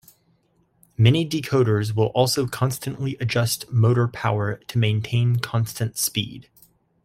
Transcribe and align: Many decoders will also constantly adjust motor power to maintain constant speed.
Many 0.97 1.29
decoders 1.29 1.93
will 1.95 2.07
also 2.15 2.47
constantly 2.47 3.17
adjust 3.19 3.71
motor 3.71 4.07
power 4.07 4.55
to 4.55 4.79
maintain 4.79 5.35
constant 5.35 5.95
speed. 5.95 6.49